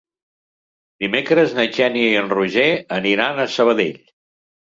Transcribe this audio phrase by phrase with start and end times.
[1.03, 2.65] Dimecres na Xènia i en Roger
[2.99, 4.03] aniran a Sabadell.